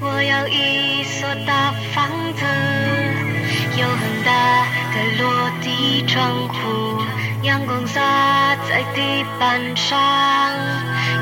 [0.00, 2.44] 我要一所大房子，
[3.76, 7.02] 有很大的落地窗户，
[7.42, 9.98] 阳光洒在地板上，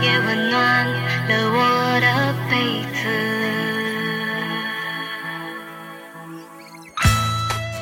[0.02, 3.08] 也温暖了我的被子。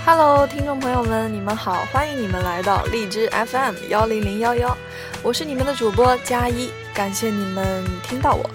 [0.07, 4.79] Hello，听众朋友们，你们好，欢迎你们来到荔枝 FM 幺零零幺幺，
[5.21, 8.49] 我是你们的主播佳一，感谢你们听到我。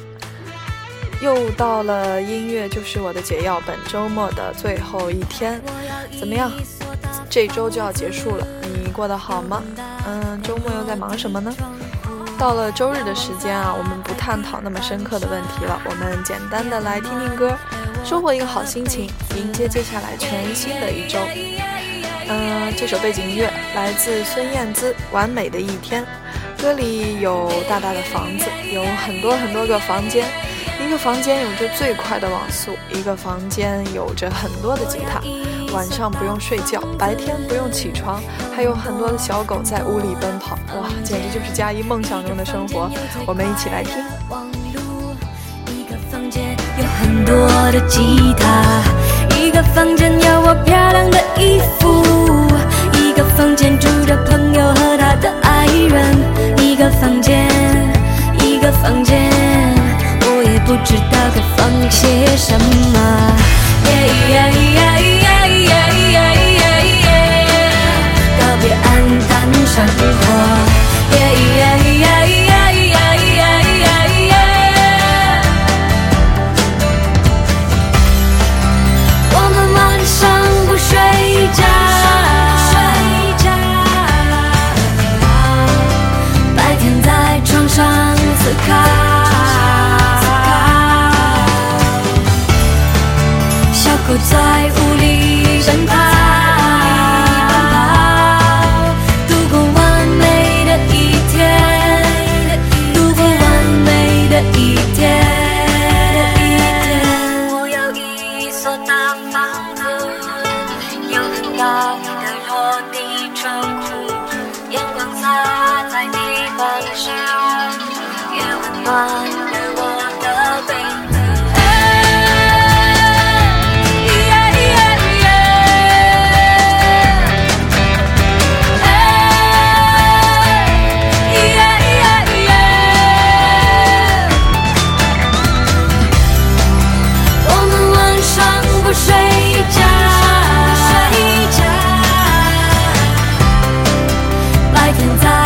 [1.22, 5.62] 又到了音乐就是我的解药，本周末的最后一天，
[6.18, 6.52] 怎么样？
[7.30, 9.62] 这周就要结束了，你过得好吗？
[10.08, 11.54] 嗯，周末又在忙什么呢？
[12.38, 17.54] 到了周日的时间啊，我们不探讨那么深刻的问题了，我们简单的来听听歌，
[18.06, 21.20] 收获一个好心情，迎接接下来全新的一周。
[22.30, 26.06] 嗯，这首背景音乐来自孙燕姿《完美的一天》，
[26.62, 30.26] 歌里有大大的房子，有很多很多个房间，
[30.90, 35.22] 一个房间有着最快的网速，一个房间有着很多的吉他。
[35.72, 38.20] 晚上不用睡觉，白天不用起床，
[38.56, 42.90] 还有很多的小狗在屋里奔跑，哇，简直就是佳怡梦想中的生活。
[43.28, 43.94] 我们一起来听。
[45.68, 48.82] 一个房间有很多的吉他，
[49.38, 52.04] 一个房间有我漂亮的衣服，
[52.94, 56.18] 一个房间住着朋友和他的爱人，
[56.58, 57.48] 一个房间，
[58.44, 59.19] 一个房间，
[60.70, 63.30] 不知道该放些什么。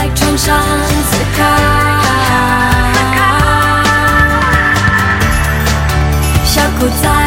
[0.04, 1.44] 在床上思考。
[6.44, 7.23] 小狗在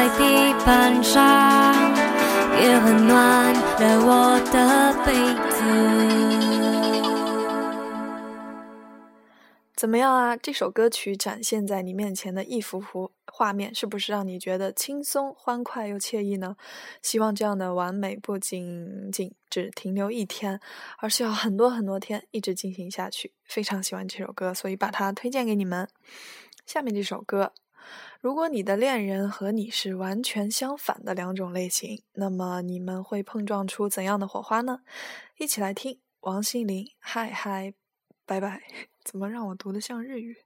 [0.00, 1.94] 在地板上，
[2.58, 5.12] 也温暖了我的被
[5.52, 5.60] 子。
[9.76, 10.34] 怎么样啊？
[10.38, 16.56] 这首歌曲展现在你面前的一幅幅画面，是不是让你觉得轻松、欢快又惬意呢？
[17.02, 20.58] 希望这样的完美不仅仅只停留一天，
[20.96, 23.34] 而是要很多很多天一直进行下去。
[23.44, 25.86] 非常喜欢这首歌，所以把它推荐给你们。
[26.64, 27.52] 下面这首歌，
[28.20, 34.80] 如果你的恋人和你是完全相反的两种类型，那么你们会碰撞出怎样的火花呢？
[35.38, 37.72] 一起来听王心凌《嗨嗨
[38.26, 38.58] 拜拜》。
[39.02, 40.36] 怎么让我读得像日语？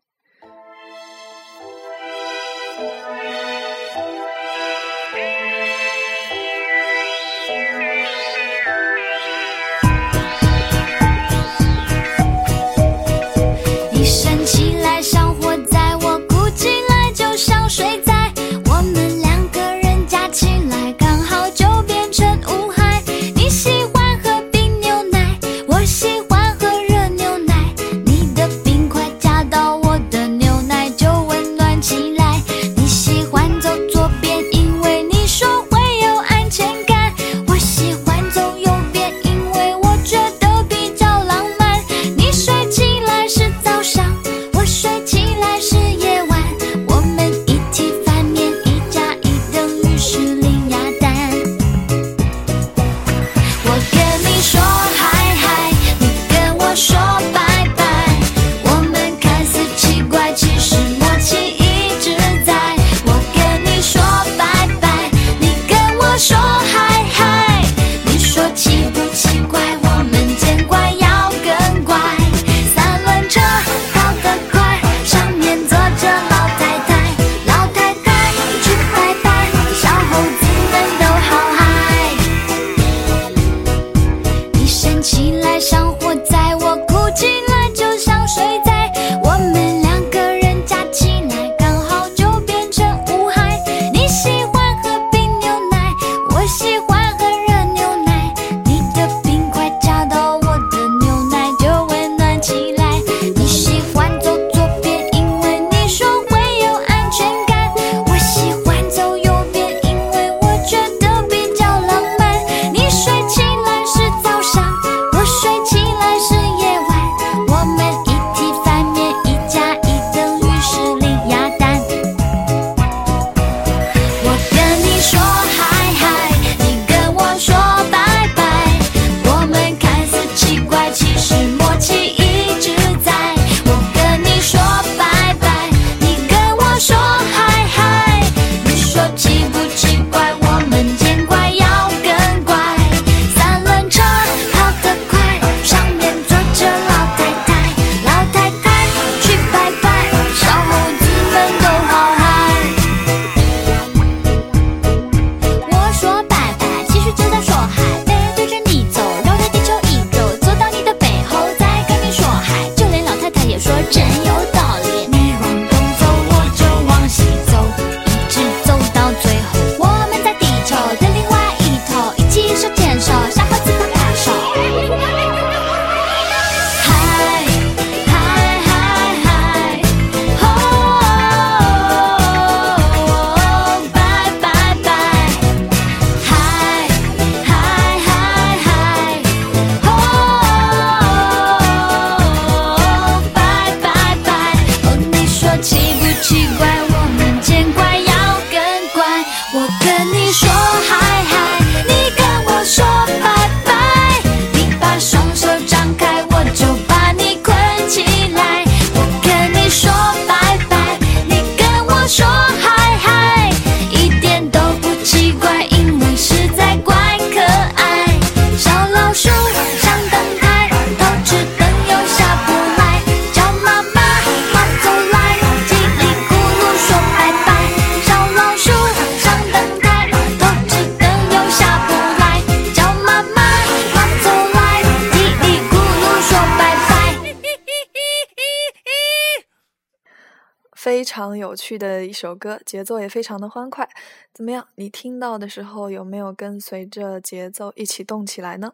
[241.04, 243.86] 非常有趣的一首歌，节奏也非常的欢快。
[244.32, 244.66] 怎么样？
[244.76, 248.72] 你听到的时候有没有跟随着节奏一起动起来呢？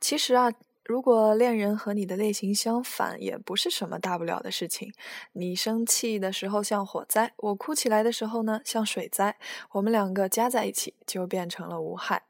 [0.00, 0.50] 其实啊，
[0.82, 4.94] 如果恋人和你的类型相反，也不是什么大不了的事情。
[5.34, 9.36] 你生气的时候像火灾，我哭起来的时候呢像水灾，
[9.72, 12.22] 我们两个加在一起就变成了无害。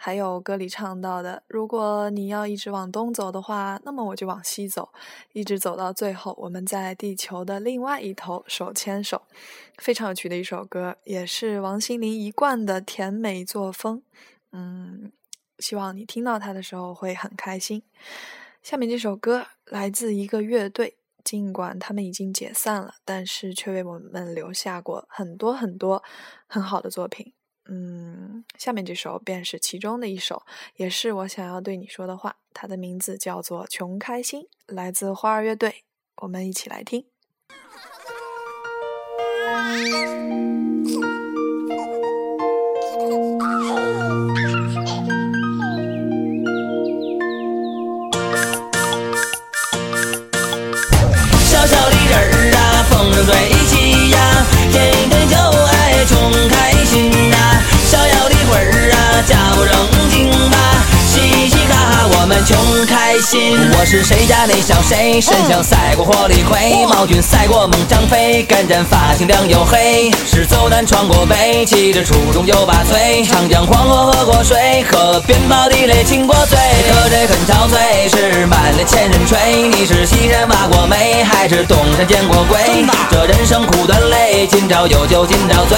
[0.00, 4.90] 还有歌里唱到的，如果你要一直往东走的话，那么我就往西走，
[5.32, 9.22] 一直走到最后，我们在地球的另外一头手牵手。
[9.78, 14.00] 非常有趣的一首歌，也是王心凌一贯的甜美作风。
[14.52, 15.10] 嗯，
[15.58, 17.82] 希望你听到它的时候会很开心。
[18.62, 26.04] 下面这首歌来自一个乐队，尽管他们已经解散了，但是却为我们留下过很多很多
[26.46, 27.32] 很好的作品。
[27.70, 30.42] 嗯，下面这首便是其中的一首，
[30.76, 32.36] 也是我想要对你说的话。
[32.54, 35.84] 它的名字叫做《穷开心》，来自花儿乐队。
[36.22, 37.04] 我们一起来听。
[63.28, 63.58] 心。
[63.78, 76.56] 我是谁家那小谁，身强赛过火力灰，毛俊赛过猛张飞，干战发型亮又黑，是走南闯过北，骑着初中又把嘴，长江黄河喝过水，河边跑地雷亲过嘴，
[76.88, 79.68] 可这很憔悴，是满脸千人吹。
[79.68, 82.58] 你是西山挖过煤，还是东山见过鬼？
[83.10, 85.76] 这人生苦短累，今朝有酒今朝醉。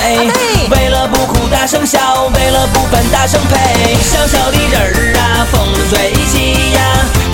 [0.71, 3.97] 为了不哭大声笑，为了不烦大声呸。
[4.04, 6.80] 小小的人儿啊，风筝吹起呀，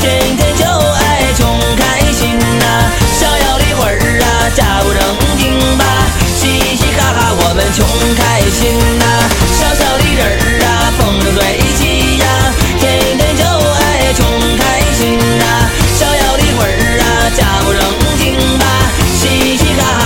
[0.06, 2.64] 天天就爱穷开心呐、
[3.18, 5.02] 逍遥的魂儿啊，假不正
[5.36, 5.82] 经吧，
[6.38, 6.46] 嘻
[6.76, 7.84] 嘻哈哈我们穷
[8.14, 9.04] 开心呐、
[9.58, 12.24] 小小的人儿啊，风筝吹起呀，
[12.78, 14.22] 天天就爱穷
[14.56, 15.42] 开心呐、
[15.98, 17.82] 逍遥的魂儿啊，假不正
[18.16, 18.64] 经吧，
[19.18, 20.05] 嘻嘻哈哈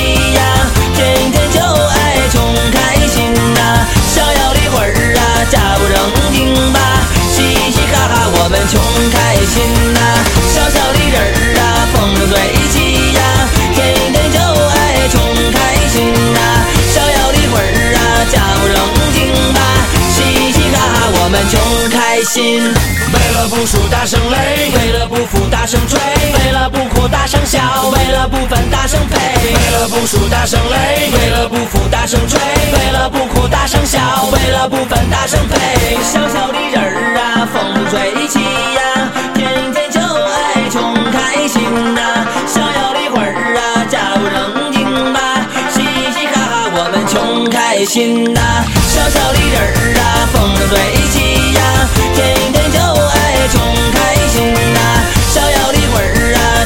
[0.35, 0.39] 呀，
[0.95, 2.41] 天天就爱穷
[2.71, 5.95] 开心呐、逍遥的魂儿啊，假不正
[6.31, 6.79] 经吧，
[7.31, 8.79] 嘻嘻哈哈我们穷
[9.11, 9.61] 开心
[9.93, 9.99] 呐、
[10.53, 12.33] 小小的人儿啊，风筝吹
[12.69, 13.19] 起呀，
[13.75, 13.79] 天
[14.13, 16.39] 天就爱穷开心呐、
[16.93, 18.77] 逍遥的魂儿啊，假不正
[19.13, 19.19] 经
[19.53, 19.59] 吧，
[20.13, 22.73] 嘻嘻哈哈我们穷开心。
[23.13, 25.99] 为了不输大声擂，为了不服大声吹，
[27.07, 27.59] 大声笑，
[27.91, 29.17] 为了不烦大声呸。
[29.43, 33.99] 为了不输大声擂，为了不服大声吹，为了不哭大声笑，
[34.31, 35.97] 为了不烦大声呸。
[36.03, 41.61] 小小的人儿啊，风筝吹起呀，天天就爱穷开心
[41.95, 45.19] 呐、逍遥的魂儿啊，假不正经吧，
[45.73, 45.81] 嘻
[46.13, 48.39] 嘻哈哈我们穷开心呐、
[48.89, 50.03] 小小的人儿啊，
[50.33, 50.73] 风筝吹
[51.11, 51.59] 起呀，
[52.15, 52.19] 天
[52.53, 53.55] 天就爱穷
[53.91, 54.79] 开心呐、
[55.33, 56.20] 逍遥的魂儿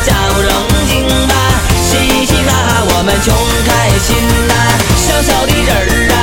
[0.05, 0.49] 啊，假不正
[0.87, 1.33] 经吧，
[1.81, 3.33] 嘻嘻哈哈我们穷
[3.65, 3.69] 开
[3.99, 4.15] 心
[4.47, 4.53] 呐、
[4.95, 6.15] 小小的人儿啊，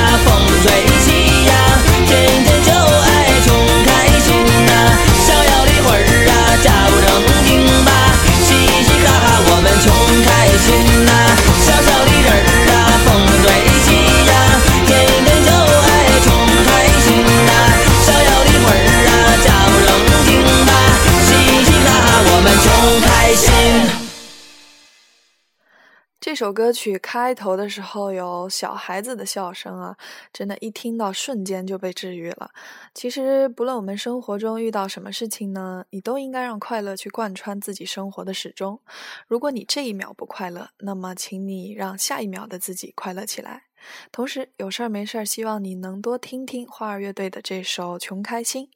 [26.43, 29.95] 首歌曲开头的时候有小孩子的笑声啊，
[30.33, 32.51] 真的，一听到瞬间就被治愈了。
[32.93, 38.81] 其实，不论我们生活中遇到什么事情呢，你都应该让快乐去贯穿自己生活的始终。
[39.25, 43.63] 如果你这一秒不快乐，那么请你让下一秒的自己快乐起来。
[44.11, 48.67] 同时，有事儿没事儿，希望你能多听听花儿乐队的这首《穷开心》。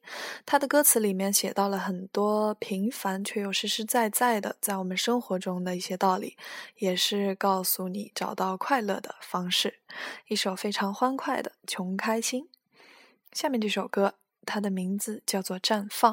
[0.46, 6.36] 它的歌词里面写到了很多平凡却又实实在在的在我们生活中的一些道理，
[6.76, 9.80] 也是告诉你找到快乐的方式。
[10.28, 12.44] 一首非常欢快的《穷开心》。
[13.32, 14.14] 下面这首歌，
[14.46, 16.12] 它的名字叫做《绽放》，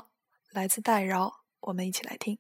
[0.52, 2.38] 来自戴娆，我们一起来听。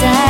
[0.00, 0.27] 在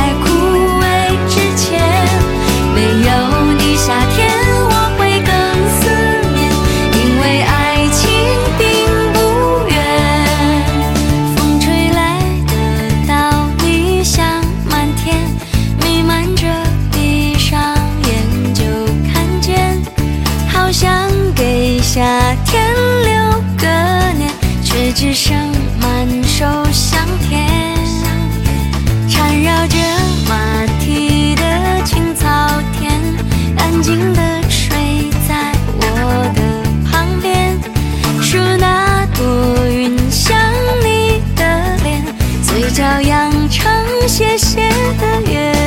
[44.97, 45.58] 的夜。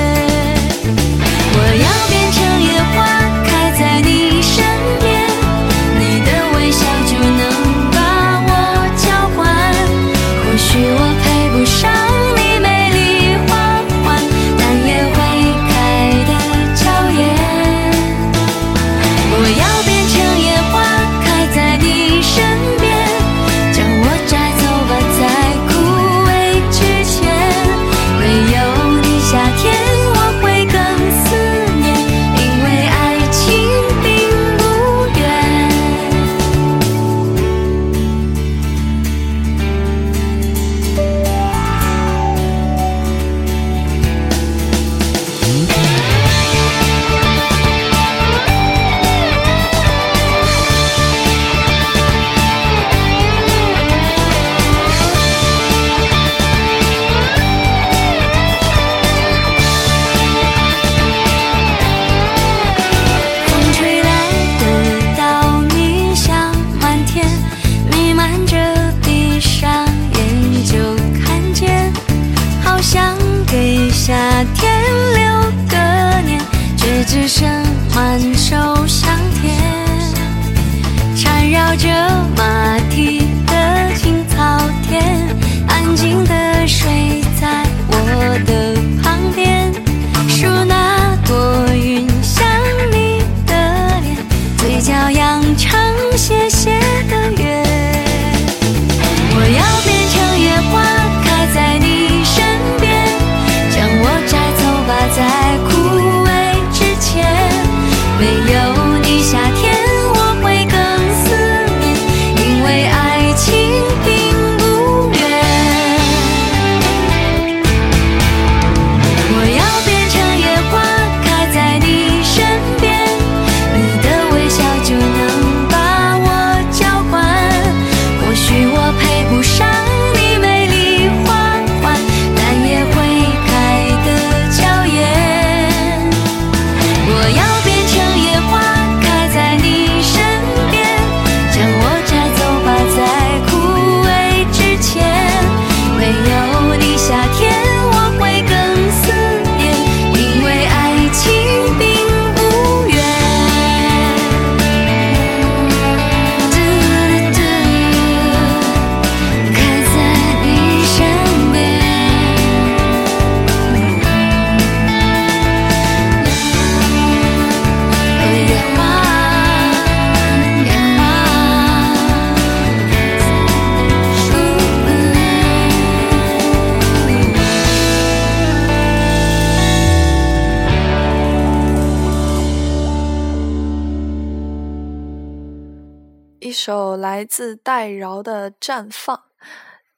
[186.65, 189.17] 首来自戴娆的《绽放》。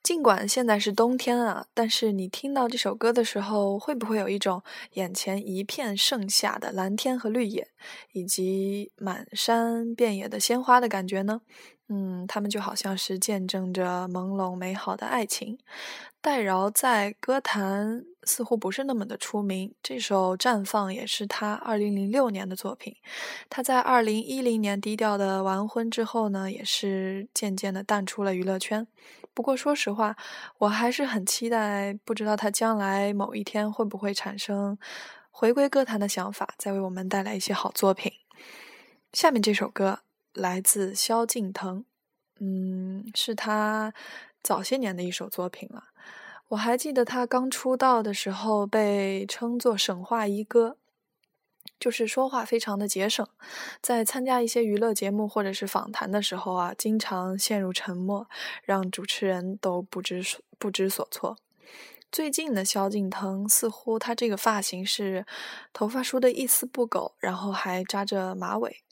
[0.02, 4.62] 尽管现在是冬天啊，但是你听到这首歌的时候，会不会有一种
[4.94, 7.68] 眼前一片盛夏的蓝天和绿野，
[8.12, 11.42] 以及满山遍野的鲜花的感觉呢？
[11.90, 15.58] 嗯，它们就好像是见证着朦胧美好的爱情。
[16.22, 22.96] 戴娆在歌坛似乎不是那么的出名，这首《绽放》也是他2006年的作品。
[23.48, 28.86] 他在2010年低调的完婚之后呢，也是渐渐的淡出了娱乐圈。
[29.32, 30.16] 不过说实话，
[30.58, 34.78] 我还是很期待，不知道他将来某一天会不会产生
[35.30, 38.12] 回归歌坛的想法，再为我们带来一些好作品。
[39.12, 40.00] 下面这首歌
[40.32, 41.84] 来自萧敬腾，
[42.40, 43.92] 嗯，是他
[44.42, 45.84] 早些年的一首作品了。
[46.54, 50.76] 我还记得他刚出道的时候被称作“省话一哥”，
[51.80, 53.26] 就是说话非常的节省，
[53.80, 58.28] 在参加一些娱乐节目或者是访谈的时候啊，经常陷入沉默，
[58.62, 61.36] 让主持人都不知所不知所措。
[62.12, 65.26] 最近的萧敬腾似乎他这个发型是
[65.72, 68.84] 头发梳得一丝不苟，然后还扎着马尾。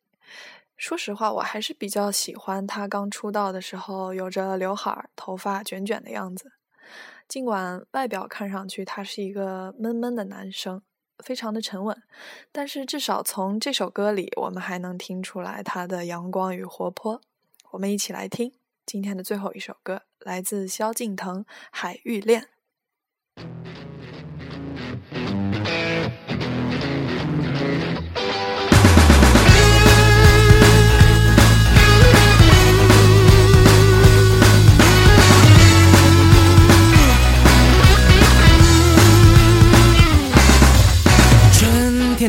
[0.77, 6.51] 说实话，我还是比较喜欢他刚出道的时候有着刘海、头发卷卷的样子。
[7.33, 10.83] 尽管外表看上去他是一个闷闷的男生，
[11.25, 12.03] 非常的沉稳，
[12.53, 17.23] 但是至少从这首歌里，我们还能听出来他的阳光与活泼。
[17.71, 18.53] 我们一起来听
[18.85, 22.42] 今天的最后一首歌，来自萧敬腾《海芋恋》。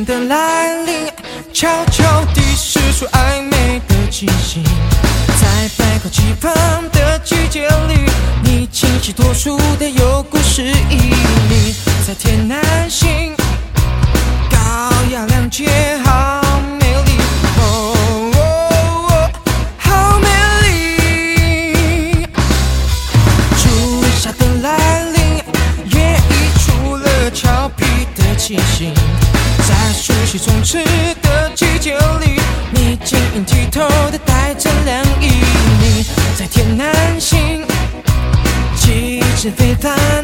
[0.05, 1.07] 的来临，
[1.53, 4.63] 悄悄地释出暧昧的气息，
[5.39, 6.53] 在百花齐放
[6.91, 8.09] 的季节里，
[8.43, 10.97] 你清晰脱俗的有故事意
[11.49, 12.61] 义，在天南
[30.33, 30.83] 在熟悉充斥
[31.21, 32.41] 的季节里，
[32.71, 35.29] 你晶莹剔透的带着凉意。
[35.79, 36.03] 你
[36.35, 37.63] 在天南星，
[38.75, 40.22] 气质非凡，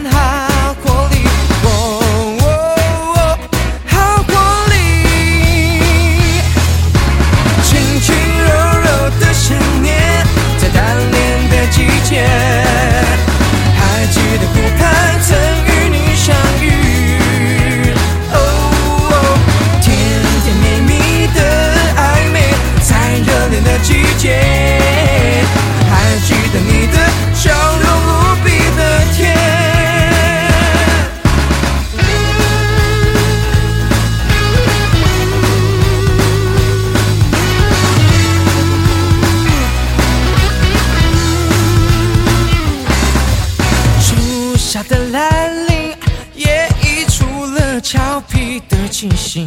[48.68, 49.46] 的气息。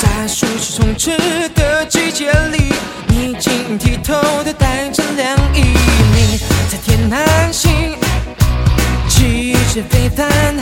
[0.00, 1.16] 在暑气充斥
[1.54, 2.72] 的季节里，
[3.08, 5.60] 你晶莹剔透的带着凉意。
[6.14, 6.38] 你
[6.70, 7.96] 在天南星，
[9.08, 10.56] 气质非凡，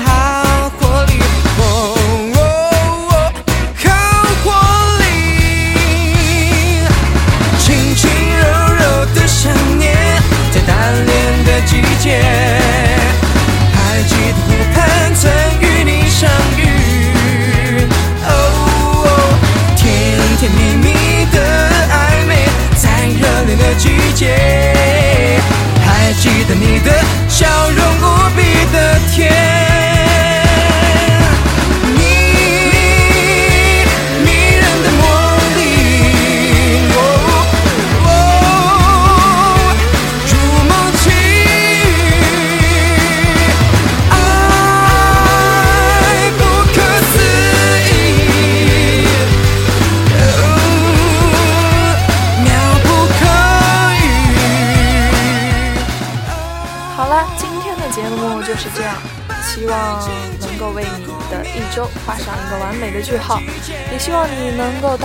[24.26, 26.92] 还记得你的
[27.28, 27.67] 笑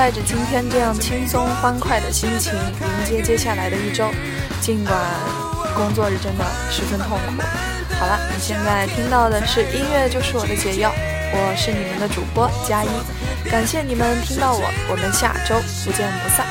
[0.04, 4.12] 带着今天这样轻松欢快的心情迎接接下来的一周，
[4.60, 5.00] 尽管
[5.74, 7.42] 工作日真的十分痛苦。
[7.98, 10.92] 好了，你现在听到的是音乐就是我的解药，
[11.32, 12.90] 我是你们的主播佳一，
[13.50, 16.46] 感谢你们听到我，我们下周不见不散。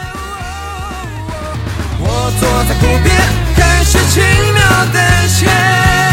[2.01, 3.15] 我坐在湖边，
[3.55, 4.63] 看是轻描
[4.95, 6.12] 淡写。